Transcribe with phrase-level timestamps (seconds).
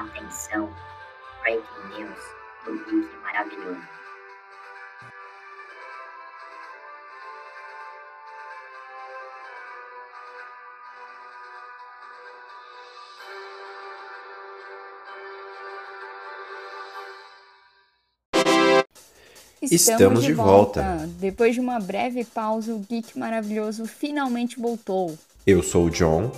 [0.00, 0.70] Atenção,
[1.42, 2.18] Breaking News
[2.64, 3.80] do Geek Maravilhoso.
[19.60, 21.06] Estamos, de volta.
[21.18, 25.18] Depois de uma breve pausa, o Geek Maravilhoso finalmente voltou.
[25.46, 26.32] Eu sou o John.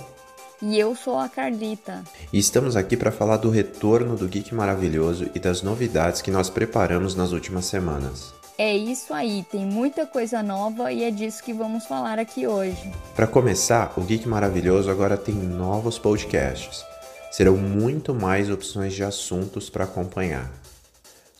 [0.65, 2.05] E eu sou a Carlita.
[2.31, 6.49] E estamos aqui para falar do retorno do Geek Maravilhoso e das novidades que nós
[6.49, 8.33] preparamos nas últimas semanas.
[8.57, 12.93] É isso aí, tem muita coisa nova e é disso que vamos falar aqui hoje.
[13.13, 16.81] Para começar, o Geek Maravilhoso agora tem novos podcasts.
[17.29, 20.49] Serão muito mais opções de assuntos para acompanhar.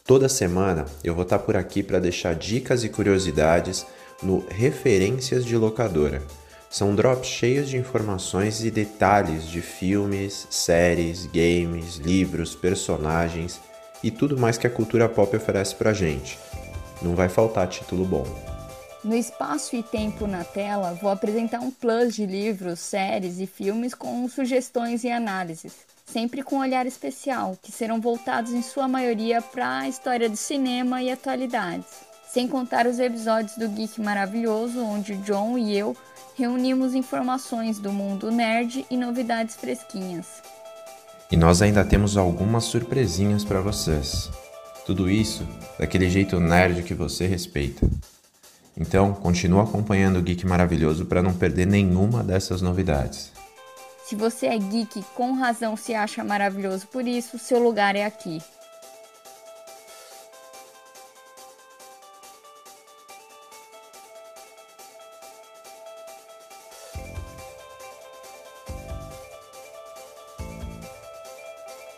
[0.06, 3.86] Toda semana eu vou estar por aqui para deixar dicas e curiosidades
[4.22, 6.22] no Referências de Locadora.
[6.74, 13.62] São drops cheios de informações e detalhes de filmes, séries, games, livros, personagens
[14.02, 16.40] e tudo mais que a cultura pop oferece pra gente.
[17.00, 18.26] Não vai faltar título bom.
[19.04, 23.94] No espaço e tempo na tela, vou apresentar um plus de livros, séries e filmes
[23.94, 29.42] com sugestões e análises sempre com um olhar especial, que serão voltados em sua maioria
[29.42, 32.13] para a história do cinema e atualidades.
[32.34, 35.96] Sem contar os episódios do Geek Maravilhoso, onde John e eu
[36.36, 40.42] reunimos informações do mundo nerd e novidades fresquinhas.
[41.32, 44.32] E nós ainda temos algumas surpresinhas para vocês.
[44.84, 47.88] Tudo isso daquele jeito nerd que você respeita.
[48.76, 53.32] Então, continua acompanhando o Geek Maravilhoso para não perder nenhuma dessas novidades.
[54.08, 58.42] Se você é geek, com razão se acha maravilhoso por isso, seu lugar é aqui.